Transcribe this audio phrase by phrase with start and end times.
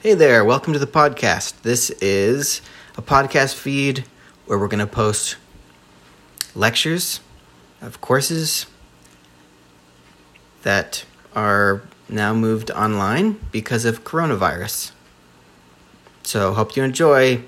[0.00, 1.62] Hey there, welcome to the podcast.
[1.62, 2.62] This is
[2.96, 4.04] a podcast feed
[4.46, 5.36] where we're going to post
[6.54, 7.18] lectures
[7.82, 8.66] of courses
[10.62, 14.92] that are now moved online because of coronavirus.
[16.22, 17.42] So, hope you enjoy.